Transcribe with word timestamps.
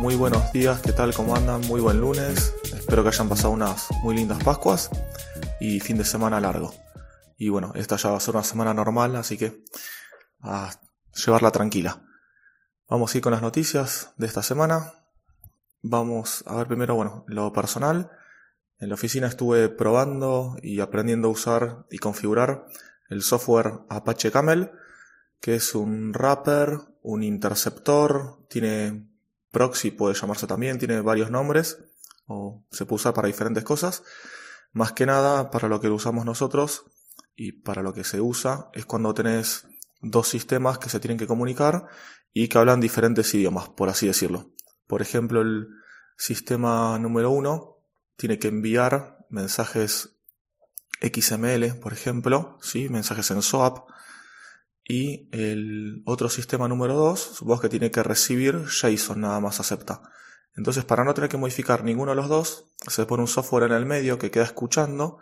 Muy 0.00 0.16
buenos 0.16 0.50
días, 0.50 0.80
¿qué 0.80 0.94
tal? 0.94 1.12
¿Cómo 1.12 1.36
andan? 1.36 1.60
Muy 1.68 1.82
buen 1.82 2.00
lunes. 2.00 2.54
Espero 2.72 3.02
que 3.02 3.10
hayan 3.10 3.28
pasado 3.28 3.50
unas 3.50 3.88
muy 4.02 4.16
lindas 4.16 4.42
Pascuas 4.42 4.88
y 5.60 5.78
fin 5.80 5.98
de 5.98 6.06
semana 6.06 6.40
largo. 6.40 6.72
Y 7.36 7.50
bueno, 7.50 7.72
esta 7.74 7.96
ya 7.96 8.08
va 8.08 8.16
a 8.16 8.20
ser 8.20 8.34
una 8.34 8.42
semana 8.42 8.72
normal, 8.72 9.14
así 9.16 9.36
que 9.36 9.62
a 10.40 10.70
llevarla 11.14 11.50
tranquila. 11.50 12.02
Vamos 12.88 13.14
a 13.14 13.18
ir 13.18 13.22
con 13.22 13.32
las 13.32 13.42
noticias 13.42 14.14
de 14.16 14.26
esta 14.26 14.42
semana. 14.42 14.94
Vamos 15.82 16.44
a 16.46 16.56
ver 16.56 16.66
primero, 16.66 16.94
bueno, 16.94 17.24
lo 17.26 17.52
personal. 17.52 18.10
En 18.78 18.88
la 18.88 18.94
oficina 18.94 19.26
estuve 19.26 19.68
probando 19.68 20.56
y 20.62 20.80
aprendiendo 20.80 21.28
a 21.28 21.32
usar 21.32 21.84
y 21.90 21.98
configurar 21.98 22.64
el 23.10 23.20
software 23.20 23.80
Apache 23.90 24.32
Camel, 24.32 24.70
que 25.42 25.56
es 25.56 25.74
un 25.74 26.14
wrapper, 26.14 26.78
un 27.02 27.22
interceptor, 27.22 28.46
tiene 28.48 29.09
proxy 29.50 29.90
puede 29.90 30.14
llamarse 30.14 30.46
también, 30.46 30.78
tiene 30.78 31.00
varios 31.00 31.30
nombres 31.30 31.78
o 32.26 32.64
se 32.70 32.86
puede 32.86 32.96
usar 32.96 33.14
para 33.14 33.28
diferentes 33.28 33.64
cosas. 33.64 34.02
Más 34.72 34.92
que 34.92 35.06
nada, 35.06 35.50
para 35.50 35.68
lo 35.68 35.80
que 35.80 35.88
lo 35.88 35.96
usamos 35.96 36.24
nosotros 36.24 36.84
y 37.34 37.52
para 37.52 37.82
lo 37.82 37.92
que 37.92 38.04
se 38.04 38.20
usa 38.20 38.70
es 38.72 38.86
cuando 38.86 39.14
tenés 39.14 39.66
dos 40.00 40.28
sistemas 40.28 40.78
que 40.78 40.88
se 40.88 41.00
tienen 41.00 41.18
que 41.18 41.26
comunicar 41.26 41.86
y 42.32 42.48
que 42.48 42.58
hablan 42.58 42.80
diferentes 42.80 43.32
idiomas, 43.34 43.68
por 43.70 43.88
así 43.88 44.06
decirlo. 44.06 44.52
Por 44.86 45.02
ejemplo, 45.02 45.40
el 45.40 45.68
sistema 46.16 46.98
número 46.98 47.30
uno 47.30 47.78
tiene 48.16 48.38
que 48.38 48.48
enviar 48.48 49.18
mensajes 49.28 50.16
XML, 51.00 51.78
por 51.80 51.92
ejemplo, 51.92 52.58
¿sí? 52.60 52.88
mensajes 52.88 53.30
en 53.30 53.42
SOAP, 53.42 53.88
y 54.90 55.28
el 55.30 56.02
otro 56.04 56.28
sistema 56.28 56.66
número 56.66 56.94
2, 56.94 57.20
supongo 57.34 57.60
que 57.60 57.68
tiene 57.68 57.92
que 57.92 58.02
recibir 58.02 58.64
JSON, 58.66 59.20
nada 59.20 59.38
más 59.38 59.60
acepta. 59.60 60.02
Entonces, 60.56 60.84
para 60.84 61.04
no 61.04 61.14
tener 61.14 61.30
que 61.30 61.36
modificar 61.36 61.84
ninguno 61.84 62.10
de 62.10 62.16
los 62.16 62.28
dos, 62.28 62.64
se 62.88 63.06
pone 63.06 63.22
un 63.22 63.28
software 63.28 63.70
en 63.70 63.72
el 63.72 63.86
medio 63.86 64.18
que 64.18 64.32
queda 64.32 64.42
escuchando 64.42 65.18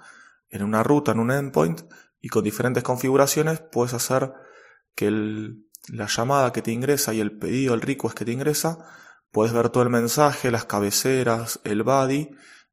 en 0.48 0.62
una 0.62 0.83
ruta, 0.83 1.12
en 1.12 1.19
un 1.19 1.30
endpoint, 1.30 1.83
y 2.19 2.30
con 2.30 2.44
diferentes 2.44 2.83
configuraciones 2.83 3.60
puedes 3.60 3.92
hacer 3.92 4.33
que 4.94 5.10
la 5.10 6.06
llamada 6.06 6.50
que 6.50 6.62
te 6.62 6.72
ingresa 6.72 7.12
y 7.12 7.20
el 7.20 7.38
pedido, 7.38 7.75
el 7.75 7.82
request 7.82 8.16
que 8.16 8.25
te 8.25 8.32
ingresa, 8.32 8.78
puedes 9.30 9.53
ver 9.53 9.69
todo 9.69 9.82
el 9.82 9.91
mensaje, 9.91 10.50
las 10.50 10.64
cabeceras, 10.64 11.60
el 11.64 11.82
body, 11.82 12.30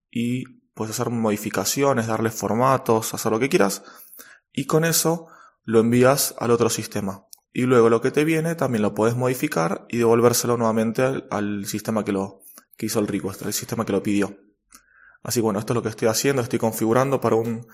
y 0.09 0.45
puedes 0.73 0.97
hacer 0.97 1.11
modificaciones, 1.11 2.07
darle 2.07 2.31
formatos, 2.31 3.13
hacer 3.13 3.33
lo 3.33 3.39
que 3.39 3.49
quieras, 3.49 3.83
y 4.53 4.65
con 4.65 4.85
eso 4.85 5.27
lo 5.65 5.79
envías 5.79 6.35
al 6.39 6.51
otro 6.51 6.69
sistema. 6.69 7.25
Y 7.51 7.63
luego 7.63 7.89
lo 7.89 8.01
que 8.01 8.11
te 8.11 8.23
viene 8.23 8.55
también 8.55 8.81
lo 8.81 8.93
puedes 8.93 9.15
modificar 9.15 9.85
y 9.89 9.97
devolvérselo 9.97 10.57
nuevamente 10.57 11.25
al, 11.29 11.65
sistema 11.65 12.05
que 12.05 12.11
lo 12.11 12.41
que 12.77 12.85
hizo 12.85 12.99
el 12.99 13.07
request, 13.07 13.41
el 13.41 13.53
sistema 13.53 13.85
que 13.85 13.93
lo 13.93 14.03
pidió. 14.03 14.37
Así 15.23 15.41
bueno, 15.41 15.59
esto 15.59 15.73
es 15.73 15.75
lo 15.75 15.81
que 15.81 15.89
estoy 15.89 16.07
haciendo, 16.07 16.41
estoy 16.41 16.59
configurando 16.59 17.19
para 17.19 17.35
un, 17.35 17.65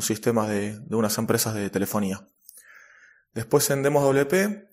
sistema 0.00 0.46
de, 0.46 0.80
unas 0.90 1.18
empresas 1.18 1.54
de 1.54 1.68
telefonía. 1.70 2.28
Después 3.34 3.68
en 3.70 3.82
Demos 3.82 4.04
WP 4.04 4.68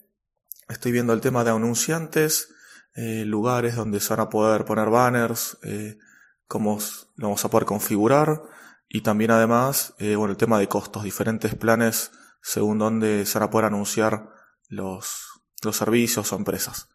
estoy 0.68 0.92
viendo 0.92 1.12
el 1.12 1.20
tema 1.20 1.44
de 1.44 1.50
anunciantes, 1.50 2.50
eh, 2.94 3.24
lugares 3.24 3.74
donde 3.74 4.00
se 4.00 4.10
van 4.10 4.20
a 4.20 4.28
poder 4.28 4.64
poner 4.64 4.90
banners, 4.90 5.58
eh, 5.62 5.98
cómo 6.46 6.78
lo 7.16 7.28
vamos 7.28 7.44
a 7.44 7.50
poder 7.50 7.66
configurar 7.66 8.42
y 8.88 9.00
también 9.00 9.30
además 9.30 9.94
eh, 9.98 10.14
bueno, 10.14 10.32
el 10.32 10.36
tema 10.36 10.58
de 10.58 10.68
costos, 10.68 11.04
diferentes 11.04 11.54
planes 11.54 12.10
según 12.48 12.78
donde 12.78 13.26
se 13.26 13.38
van 13.38 13.48
a 13.48 13.50
poder 13.50 13.66
anunciar 13.66 14.30
los, 14.68 15.42
los 15.62 15.76
servicios 15.76 16.32
o 16.32 16.36
empresas. 16.36 16.88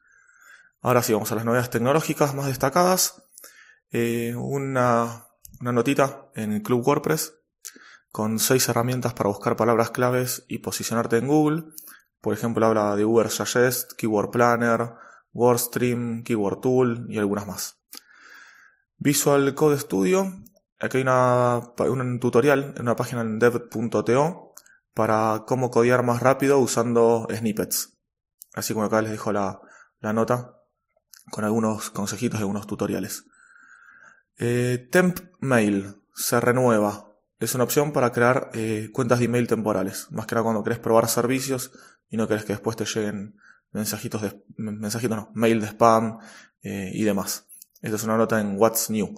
Ahora 0.82 1.04
sí, 1.04 1.14
vamos 1.14 1.32
a 1.32 1.36
las 1.36 1.46
novedades 1.46 1.70
tecnológicas 1.70 2.34
más 2.34 2.48
destacadas. 2.48 3.24
Eh, 3.92 4.34
una, 4.36 5.28
una 5.62 5.72
notita 5.72 6.32
en 6.34 6.54
el 6.54 6.64
Club 6.64 6.84
WordPress 6.88 7.36
con 8.12 8.40
seis 8.40 8.68
herramientas 8.68 9.14
para 9.14 9.30
buscar 9.30 9.56
palabras 9.56 9.92
claves 9.92 10.44
y 10.48 10.58
posicionarte 10.58 11.18
en 11.18 11.28
Google. 11.28 11.66
Por 12.20 12.34
ejemplo, 12.34 12.66
habla 12.66 12.96
de 12.96 13.06
Uber 13.06 13.30
Suggest, 13.30 13.94
Keyword 13.94 14.32
Planner, 14.32 14.94
WordStream, 15.34 16.24
Keyword 16.24 16.62
Tool 16.62 17.06
y 17.10 17.20
algunas 17.20 17.46
más. 17.46 17.78
Visual 18.98 19.54
Code 19.54 19.78
Studio. 19.78 20.34
Aquí 20.80 20.98
hay 20.98 21.04
una, 21.04 21.60
un 21.78 22.20
tutorial 22.20 22.74
en 22.76 22.82
una 22.82 22.96
página 22.96 23.22
en 23.22 23.38
dev.to 23.38 24.53
para 24.94 25.44
cómo 25.48 25.72
codear 25.72 26.04
más 26.04 26.22
rápido 26.22 26.60
usando 26.60 27.28
snippets. 27.34 27.98
Así 28.54 28.74
como 28.74 28.86
acá 28.86 29.02
les 29.02 29.12
dejo 29.12 29.32
la, 29.32 29.60
nota 30.02 30.60
con 31.32 31.44
algunos 31.44 31.90
consejitos 31.90 32.40
algunos 32.40 32.68
tutoriales. 32.68 33.26
Eh, 34.38 34.88
temp 34.92 35.20
Mail 35.40 35.96
se 36.14 36.40
renueva. 36.40 37.10
Es 37.40 37.56
una 37.56 37.64
opción 37.64 37.92
para 37.92 38.12
crear 38.12 38.52
eh, 38.54 38.90
cuentas 38.94 39.20
de 39.20 39.26
email 39.26 39.48
temporales. 39.48 40.08
Más 40.12 40.28
que 40.28 40.36
nada 40.36 40.44
cuando 40.44 40.64
querés 40.64 40.80
probar 40.80 41.08
servicios 41.08 41.72
y 42.10 42.18
no 42.18 42.28
querés 42.28 42.46
que 42.46 42.54
después 42.54 42.78
te 42.78 42.86
lleguen 42.86 43.38
mensajitos 43.72 44.22
de, 44.22 44.44
mensajitos 44.56 45.18
no, 45.18 45.32
mail 45.34 45.60
de 45.60 45.68
spam 45.68 46.20
eh, 46.62 46.92
y 46.94 47.04
demás. 47.04 47.48
Esta 47.82 47.96
es 47.96 48.04
una 48.04 48.18
nota 48.18 48.40
en 48.40 48.56
What's 48.58 48.90
New. 48.92 49.16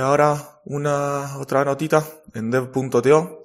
ahora 0.00 0.60
una 0.64 1.38
otra 1.38 1.64
notita 1.64 2.04
en 2.34 2.50
dev.to 2.50 3.39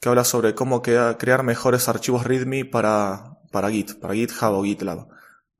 que 0.00 0.08
habla 0.08 0.24
sobre 0.24 0.54
cómo 0.54 0.82
crear 0.82 1.42
mejores 1.42 1.88
archivos 1.88 2.24
README 2.24 2.64
para, 2.64 3.38
para 3.52 3.70
Git, 3.70 4.00
para 4.00 4.14
GitHub 4.14 4.54
o 4.54 4.64
GitLab. 4.64 5.08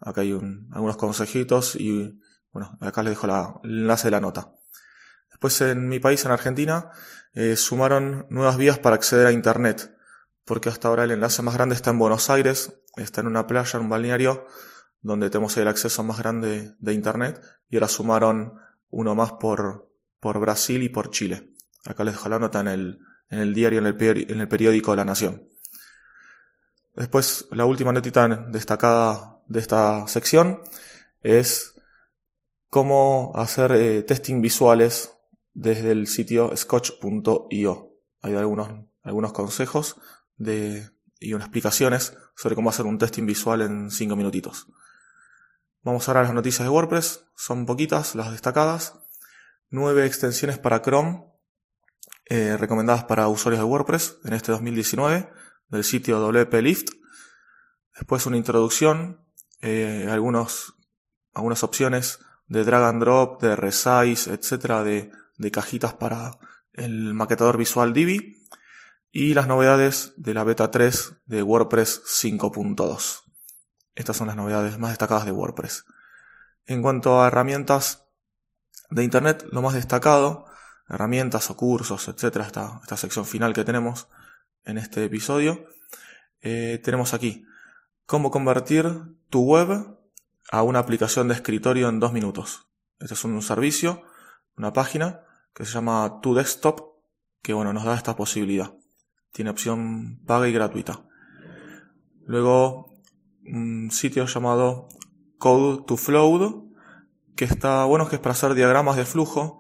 Acá 0.01 0.23
hay 0.23 0.33
algunos 0.33 0.97
consejitos 0.97 1.77
y 1.77 2.19
bueno, 2.51 2.77
acá 2.81 3.03
les 3.03 3.13
dejo 3.13 3.27
la, 3.27 3.61
el 3.63 3.81
enlace 3.83 4.07
de 4.07 4.13
la 4.13 4.21
nota. 4.21 4.53
Después 5.31 5.61
en 5.61 5.89
mi 5.89 6.01
país, 6.01 6.25
en 6.25 6.33
Argentina, 6.33 6.91
eh, 7.35 7.55
sumaron 7.57 8.27
nuevas 8.31 8.57
vías 8.57 8.79
para 8.79 8.97
acceder 8.97 9.27
a 9.27 9.33
Internet, 9.33 9.95
porque 10.45 10.71
hasta 10.71 10.89
ahora 10.89 11.05
el 11.05 11.11
enlace 11.13 11.43
más 11.43 11.55
grande 11.55 11.75
está 11.75 11.91
en 11.91 11.99
Buenos 11.99 12.31
Aires, 12.31 12.81
está 12.97 13.21
en 13.21 13.27
una 13.27 13.47
playa, 13.47 13.79
en 13.79 13.85
un 13.85 13.91
balneario, 13.91 14.47
donde 15.03 15.31
tenemos 15.31 15.57
el 15.59 15.69
acceso 15.69 16.03
más 16.03 16.19
grande 16.19 16.75
de 16.79 16.93
Internet, 16.95 17.41
y 17.69 17.77
ahora 17.77 17.89
sumaron 17.89 18.55
uno 18.89 19.15
más 19.15 19.33
por, 19.33 19.91
por 20.19 20.41
Brasil 20.41 20.83
y 20.83 20.89
por 20.89 21.11
Chile. 21.11 21.55
Acá 21.85 22.05
les 22.05 22.15
dejo 22.15 22.29
la 22.29 22.39
nota 22.39 22.61
en 22.61 22.69
el, 22.69 22.99
en 23.31 23.39
el 23.39 23.55
diario, 23.55 23.79
en 23.79 23.87
el, 23.87 24.31
en 24.31 24.41
el 24.41 24.49
periódico 24.49 24.95
La 24.95 25.05
Nación. 25.05 25.49
Después, 26.95 27.47
la 27.53 27.65
última 27.65 27.93
notita 27.93 28.29
destacada 28.29 29.41
de 29.47 29.61
esta 29.61 30.07
sección 30.09 30.63
es 31.23 31.75
cómo 32.69 33.33
hacer 33.35 33.73
eh, 33.73 34.03
testing 34.03 34.41
visuales 34.41 35.15
desde 35.55 35.93
el 35.93 36.07
sitio 36.07 36.55
scotch.io. 36.57 37.97
Hay 38.23 38.35
algunos, 38.35 38.69
algunos 39.03 39.33
consejos 39.33 39.97
de, 40.37 40.91
y 41.19 41.33
unas 41.33 41.47
explicaciones 41.47 42.17
sobre 42.37 42.55
cómo 42.55 42.71
hacer 42.71 42.87
un 42.87 42.99
testing 42.99 43.27
visual 43.27 43.63
en 43.63 43.91
5 43.91 44.17
minutitos. 44.17 44.67
Vamos 45.83 46.09
ahora 46.09 46.21
a 46.21 46.25
las 46.25 46.35
noticias 46.35 46.67
de 46.67 46.71
WordPress. 46.71 47.25
Son 47.35 47.65
poquitas 47.65 48.15
las 48.15 48.31
destacadas. 48.31 48.95
Nueve 49.71 50.05
extensiones 50.05 50.59
para 50.59 50.83
Chrome 50.83 51.30
eh, 52.31 52.57
recomendadas 52.57 53.03
para 53.03 53.27
usuarios 53.27 53.59
de 53.59 53.65
WordPress 53.65 54.19
en 54.25 54.35
este 54.35 54.53
2019 54.53 55.29
del 55.69 55.83
sitio 55.83 56.21
WP 56.21 56.55
Lift. 56.63 56.91
Después 57.93 58.25
una 58.25 58.37
introducción, 58.37 59.27
eh, 59.61 60.07
algunos, 60.09 60.77
algunas 61.35 61.65
opciones 61.65 62.21
de 62.47 62.63
drag 62.63 62.85
and 62.85 63.01
drop, 63.03 63.43
de 63.43 63.57
resize, 63.57 64.33
etcétera, 64.33 64.85
de, 64.85 65.11
de 65.39 65.51
cajitas 65.51 65.95
para 65.95 66.39
el 66.73 67.15
maquetador 67.15 67.57
visual 67.57 67.93
Divi 67.93 68.47
y 69.11 69.35
las 69.35 69.49
novedades 69.49 70.13
de 70.17 70.33
la 70.33 70.45
beta 70.45 70.71
3 70.71 71.23
de 71.27 71.43
WordPress 71.43 72.03
5.2. 72.05 73.23
Estas 73.97 74.17
son 74.17 74.29
las 74.29 74.37
novedades 74.37 74.79
más 74.79 74.93
destacadas 74.93 75.25
de 75.25 75.33
WordPress. 75.33 75.85
En 76.67 76.81
cuanto 76.81 77.21
a 77.21 77.27
herramientas 77.27 78.05
de 78.89 79.03
Internet, 79.03 79.47
lo 79.51 79.63
más 79.63 79.75
destacado 79.75 80.47
herramientas 80.91 81.51
o 81.51 81.57
cursos, 81.57 82.09
etcétera, 82.09 82.47
esta, 82.47 82.81
esta 82.83 82.97
sección 82.97 83.25
final 83.25 83.55
que 83.55 83.65
tenemos 83.65 84.09
en 84.65 84.77
este 84.77 85.05
episodio. 85.05 85.65
Eh, 86.43 86.81
tenemos 86.83 87.15
aquí 87.15 87.45
cómo 88.07 88.31
convertir 88.31 88.87
tu 89.29 89.43
web 89.43 89.97
a 90.51 90.63
una 90.63 90.81
aplicación 90.81 91.29
de 91.29 91.35
escritorio 91.35 91.89
en 91.89 92.01
dos 92.01 92.13
minutos. 92.13 92.67
Este 92.99 93.15
es 93.15 93.25
un 93.25 93.41
servicio, 93.41 94.03
una 94.57 94.73
página 94.73 95.21
que 95.55 95.65
se 95.65 95.73
llama 95.73 96.21
To 96.23 96.35
Desktop, 96.35 96.81
que 97.43 97.53
bueno, 97.53 97.73
nos 97.73 97.85
da 97.85 97.95
esta 97.95 98.17
posibilidad. 98.17 98.75
Tiene 99.33 99.51
opción 99.51 100.21
paga 100.27 100.49
y 100.49 100.53
gratuita. 100.53 101.05
Luego, 102.27 102.93
un 103.47 103.91
sitio 103.93 104.27
llamado 104.27 104.89
Code 105.39 105.85
to 105.87 105.97
Flow, 105.97 106.73
que 107.37 107.45
está 107.45 107.85
bueno, 107.85 108.09
que 108.09 108.17
es 108.17 108.21
para 108.21 108.33
hacer 108.33 108.55
diagramas 108.55 108.97
de 108.97 109.05
flujo, 109.05 109.60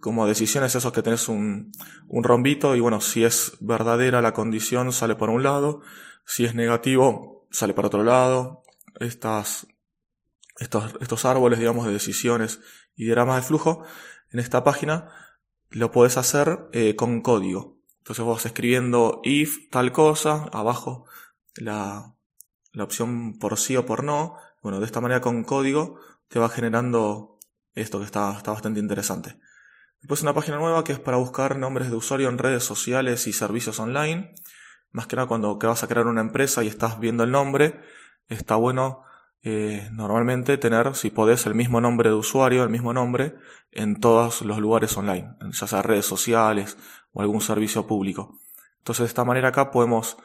como 0.00 0.26
decisiones 0.26 0.74
esos 0.74 0.92
que 0.92 1.02
tenés 1.02 1.28
un, 1.28 1.72
un 2.08 2.24
rombito 2.24 2.76
y 2.76 2.80
bueno, 2.80 3.00
si 3.00 3.24
es 3.24 3.56
verdadera 3.60 4.22
la 4.22 4.32
condición 4.32 4.92
sale 4.92 5.16
por 5.16 5.30
un 5.30 5.42
lado, 5.42 5.80
si 6.24 6.44
es 6.44 6.54
negativo 6.54 7.36
sale 7.50 7.74
por 7.74 7.86
otro 7.86 8.04
lado. 8.04 8.62
Estas, 9.00 9.66
estos, 10.58 10.94
estos 11.00 11.24
árboles, 11.24 11.58
digamos, 11.58 11.86
de 11.86 11.92
decisiones 11.92 12.60
y 12.94 13.04
diagramas 13.04 13.36
de 13.36 13.42
flujo, 13.42 13.84
en 14.30 14.40
esta 14.40 14.64
página 14.64 15.10
lo 15.70 15.90
podés 15.90 16.16
hacer 16.16 16.68
eh, 16.72 16.96
con 16.96 17.20
código. 17.20 17.78
Entonces 17.98 18.24
vos 18.24 18.46
escribiendo 18.46 19.20
if 19.24 19.68
tal 19.70 19.92
cosa, 19.92 20.46
abajo 20.52 21.06
la, 21.56 22.14
la 22.72 22.84
opción 22.84 23.38
por 23.38 23.58
sí 23.58 23.76
o 23.76 23.84
por 23.84 24.04
no. 24.04 24.36
Bueno, 24.62 24.80
de 24.80 24.86
esta 24.86 25.00
manera 25.00 25.20
con 25.20 25.44
código 25.44 25.98
te 26.28 26.38
va 26.38 26.48
generando 26.48 27.38
esto 27.74 27.98
que 27.98 28.04
está, 28.04 28.36
está 28.36 28.52
bastante 28.52 28.80
interesante. 28.80 29.38
Después 30.06 30.22
una 30.22 30.34
página 30.34 30.58
nueva 30.58 30.84
que 30.84 30.92
es 30.92 31.00
para 31.00 31.16
buscar 31.16 31.58
nombres 31.58 31.90
de 31.90 31.96
usuario 31.96 32.28
en 32.28 32.38
redes 32.38 32.62
sociales 32.62 33.26
y 33.26 33.32
servicios 33.32 33.80
online. 33.80 34.36
Más 34.92 35.08
que 35.08 35.16
nada 35.16 35.26
cuando 35.26 35.58
vas 35.58 35.82
a 35.82 35.88
crear 35.88 36.06
una 36.06 36.20
empresa 36.20 36.62
y 36.62 36.68
estás 36.68 37.00
viendo 37.00 37.24
el 37.24 37.32
nombre, 37.32 37.80
está 38.28 38.54
bueno 38.54 39.02
eh, 39.42 39.88
normalmente 39.90 40.58
tener, 40.58 40.94
si 40.94 41.10
podés, 41.10 41.44
el 41.46 41.56
mismo 41.56 41.80
nombre 41.80 42.10
de 42.10 42.14
usuario, 42.14 42.62
el 42.62 42.68
mismo 42.70 42.92
nombre, 42.92 43.34
en 43.72 43.98
todos 43.98 44.42
los 44.42 44.58
lugares 44.58 44.96
online, 44.96 45.34
ya 45.50 45.66
sea 45.66 45.82
redes 45.82 46.06
sociales 46.06 46.78
o 47.10 47.20
algún 47.20 47.40
servicio 47.40 47.88
público. 47.88 48.38
Entonces 48.78 49.00
de 49.00 49.08
esta 49.08 49.24
manera 49.24 49.48
acá 49.48 49.72
podemos 49.72 50.18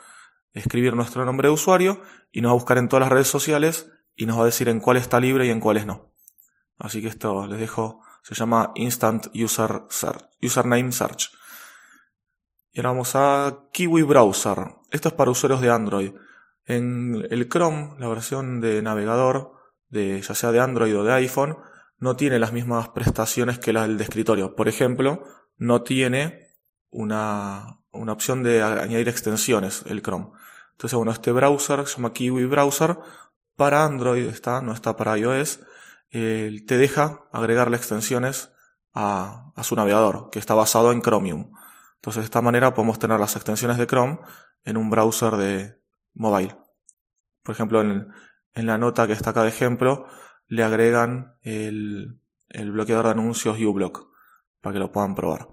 escribir 0.54 0.96
nuestro 0.96 1.26
nombre 1.26 1.48
de 1.48 1.56
usuario 1.56 2.04
y 2.32 2.42
nos 2.42 2.50
va 2.50 2.52
a 2.52 2.60
buscar 2.60 2.78
en 2.78 2.88
todas 2.88 3.02
las 3.02 3.12
redes 3.12 3.30
sociales 3.30 3.92
y 4.16 4.28
nos 4.28 4.38
va 4.38 4.44
a 4.44 4.46
decir 4.46 4.70
en 4.70 4.80
cuál 4.80 4.98
está 4.98 5.20
libre 5.20 5.48
y 5.48 5.50
en 5.50 5.60
cuáles 5.60 5.88
no. 5.88 6.14
Así 6.78 7.02
que 7.02 7.08
esto 7.08 7.48
les 7.48 7.60
dejo, 7.60 8.04
se 8.22 8.36
llama 8.36 8.72
Instant 8.76 9.28
User 9.36 9.84
Search, 9.90 10.30
Username 10.42 10.92
Search. 10.92 11.32
Y 12.72 12.80
ahora 12.80 12.92
vamos 12.92 13.16
a 13.16 13.68
Kiwi 13.74 14.04
Browser. 14.04 14.58
Esto 14.92 15.10
es 15.10 15.14
para 15.14 15.32
usuarios 15.32 15.62
de 15.62 15.70
Android. 15.70 16.14
En 16.66 17.28
el 17.30 17.50
Chrome, 17.50 17.96
la 18.00 18.08
versión 18.08 18.62
de 18.62 18.82
navegador, 18.82 19.54
de, 19.90 20.22
ya 20.22 20.36
sea 20.36 20.52
de 20.52 20.62
Android 20.62 20.98
o 20.98 21.04
de 21.04 21.14
iPhone, 21.14 21.58
no 21.98 22.16
tiene 22.16 22.40
las 22.40 22.54
mismas 22.54 22.90
prestaciones 22.90 23.60
que 23.60 23.74
la 23.74 23.84
del 23.84 23.98
de 23.98 24.04
escritorio. 24.06 24.56
Por 24.56 24.70
ejemplo, 24.70 25.24
no 25.58 25.84
tiene 25.84 26.48
una, 26.90 27.80
una 27.92 28.14
opción 28.14 28.42
de 28.44 28.62
añadir 28.64 29.10
extensiones, 29.10 29.84
el 29.88 30.02
Chrome. 30.02 30.30
Entonces, 30.72 30.96
bueno, 30.98 31.12
este 31.12 31.32
browser 31.32 31.86
se 31.86 31.98
llama 31.98 32.14
Kiwi 32.14 32.46
Browser. 32.46 32.98
Para 33.56 33.84
Android 33.84 34.28
está, 34.28 34.62
no 34.62 34.74
está 34.74 34.96
para 34.96 35.18
iOS. 35.18 35.60
Te 36.12 36.78
deja 36.78 37.28
agregarle 37.32 37.78
extensiones 37.78 38.52
a, 38.94 39.52
a 39.56 39.64
su 39.64 39.76
navegador, 39.76 40.30
que 40.30 40.40
está 40.40 40.54
basado 40.54 40.92
en 40.92 41.02
Chromium. 41.02 41.52
Entonces, 41.96 42.22
de 42.22 42.26
esta 42.26 42.42
manera 42.42 42.74
podemos 42.74 43.00
tener 43.00 43.20
las 43.20 43.36
extensiones 43.36 43.78
de 43.78 43.88
Chrome 43.88 44.20
en 44.64 44.78
un 44.78 44.90
browser 44.90 45.36
de 45.38 45.82
mobile. 46.14 46.56
Por 47.44 47.56
ejemplo, 47.56 47.82
en, 47.82 48.08
en 48.54 48.66
la 48.66 48.78
nota 48.78 49.08
que 49.08 49.14
está 49.14 49.30
acá 49.30 49.44
de 49.44 49.50
ejemplo, 49.50 50.08
le 50.48 50.64
agregan 50.64 51.38
el, 51.42 52.20
el 52.50 52.72
bloqueador 52.72 53.06
de 53.06 53.12
anuncios 53.12 53.58
uBlock 53.60 54.10
para 54.60 54.74
que 54.74 54.80
lo 54.80 54.92
puedan 54.92 55.16
probar. 55.16 55.48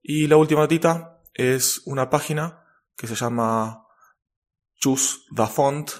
Y 0.00 0.26
la 0.26 0.36
última 0.36 0.62
notita 0.62 1.20
es 1.34 1.82
una 1.86 2.10
página 2.10 2.64
que 2.96 3.06
se 3.06 3.14
llama 3.14 3.86
Choose 4.80 5.18
the 5.34 5.46
Font, 5.46 5.90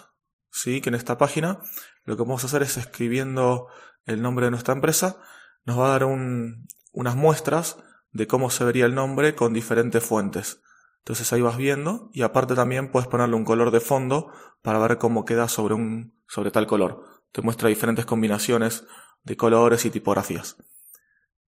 ¿sí? 0.52 0.80
que 0.80 0.90
en 0.90 0.94
esta 0.94 1.18
página 1.18 1.58
lo 2.04 2.16
que 2.16 2.22
vamos 2.22 2.44
a 2.44 2.46
hacer 2.46 2.62
es 2.62 2.76
escribiendo 2.76 3.66
el 4.04 4.22
nombre 4.22 4.46
de 4.46 4.50
nuestra 4.50 4.74
empresa, 4.74 5.16
nos 5.64 5.78
va 5.78 5.86
a 5.86 5.90
dar 5.90 6.04
un, 6.04 6.68
unas 6.92 7.16
muestras 7.16 7.78
de 8.12 8.26
cómo 8.26 8.50
se 8.50 8.64
vería 8.64 8.86
el 8.86 8.94
nombre 8.94 9.34
con 9.34 9.52
diferentes 9.52 10.04
fuentes. 10.04 10.60
Entonces 10.98 11.32
ahí 11.32 11.40
vas 11.40 11.56
viendo 11.56 12.10
y 12.12 12.22
aparte 12.22 12.54
también 12.54 12.90
puedes 12.90 13.08
ponerle 13.08 13.34
un 13.34 13.44
color 13.44 13.70
de 13.70 13.80
fondo 13.80 14.32
para 14.62 14.78
ver 14.78 14.98
cómo 14.98 15.24
queda 15.24 15.48
sobre 15.48 15.74
un 15.74 16.14
sobre 16.28 16.50
tal 16.50 16.66
color. 16.66 17.04
Te 17.32 17.42
muestra 17.42 17.68
diferentes 17.68 18.06
combinaciones 18.06 18.84
de 19.24 19.36
colores 19.36 19.84
y 19.84 19.90
tipografías. 19.90 20.56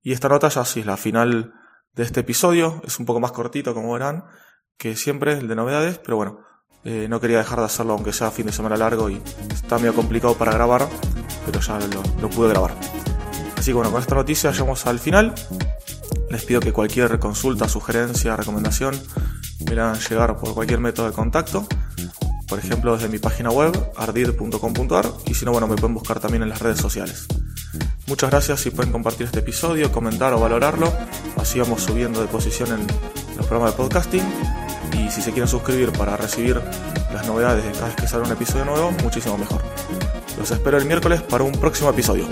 Y 0.00 0.12
esta 0.12 0.28
nota 0.28 0.48
ya 0.48 0.64
sí 0.64 0.81
es 0.81 0.87
la 0.87 0.96
final 0.96 1.55
de 1.93 2.02
este 2.02 2.20
episodio, 2.20 2.81
es 2.84 2.98
un 2.98 3.06
poco 3.06 3.20
más 3.20 3.32
cortito 3.32 3.75
como 3.75 3.93
verán 3.93 4.25
que 4.78 4.96
siempre 4.96 5.32
el 5.34 5.48
de 5.48 5.55
novedades, 5.55 5.98
pero 5.98 6.16
bueno, 6.16 6.40
eh, 6.84 7.06
no 7.08 7.20
quería 7.20 7.38
dejar 7.38 7.61
de 7.61 7.67
hacerlo 7.67 7.93
aunque 7.93 8.12
sea 8.12 8.31
fin 8.31 8.46
de 8.46 8.52
semana 8.52 8.76
largo 8.76 9.08
y 9.08 9.20
está 9.52 9.79
medio 9.79 9.94
complicado 9.94 10.34
para 10.34 10.52
grabar, 10.52 10.88
pero 11.46 11.61
ya 11.61 11.79
lo, 11.79 12.02
lo 12.20 12.31
pude 12.31 12.49
grabar. 12.49 12.75
Así 13.56 13.70
que 13.70 13.75
bueno, 13.75 13.90
con 13.90 14.00
esta 14.00 14.14
noticia 14.14 14.50
llegamos 14.50 14.87
al 14.87 14.99
final. 14.99 15.34
Les 16.31 16.44
pido 16.44 16.61
que 16.61 16.73
cualquier 16.73 17.19
consulta, 17.19 17.69
sugerencia, 17.69 18.37
recomendación 18.37 18.94
me 19.69 19.75
la 19.75 19.90
hagan 19.90 20.00
llegar 20.00 20.37
por 20.37 20.55
cualquier 20.55 20.81
método 20.81 21.06
de 21.06 21.12
contacto. 21.12 21.67
Por 22.49 22.58
ejemplo, 22.58 22.94
desde 22.94 23.08
mi 23.08 23.19
página 23.19 23.50
web, 23.50 23.73
ardid.com.ar, 23.96 25.06
y 25.26 25.34
si 25.34 25.44
no, 25.44 25.52
bueno, 25.52 25.67
me 25.67 25.76
pueden 25.76 25.94
buscar 25.94 26.20
también 26.20 26.43
en 26.43 26.50
las 26.50 26.61
redes 26.61 26.79
sociales. 26.79 27.26
Muchas 28.06 28.31
gracias 28.31 28.61
si 28.61 28.70
pueden 28.70 28.93
compartir 28.93 29.26
este 29.26 29.38
episodio, 29.38 29.90
comentar 29.90 30.34
o 30.34 30.40
valorarlo. 30.40 30.93
Así 31.37 31.58
vamos 31.58 31.82
subiendo 31.82 32.20
de 32.20 32.26
posición 32.26 32.73
en 32.73 32.87
los 33.37 33.46
programas 33.46 33.73
de 33.73 33.76
podcasting. 33.79 34.61
Y 34.92 35.10
si 35.10 35.22
se 35.22 35.30
quieren 35.32 35.48
suscribir 35.48 35.92
para 35.92 36.16
recibir 36.16 36.60
las 37.12 37.26
novedades 37.26 37.64
de 37.64 37.72
cada 37.72 37.86
vez 37.86 37.96
que 37.96 38.06
sale 38.06 38.24
un 38.24 38.32
episodio 38.32 38.64
nuevo, 38.64 38.90
muchísimo 39.02 39.36
mejor. 39.38 39.62
Los 40.38 40.50
espero 40.50 40.78
el 40.78 40.86
miércoles 40.86 41.22
para 41.22 41.44
un 41.44 41.52
próximo 41.52 41.90
episodio. 41.90 42.26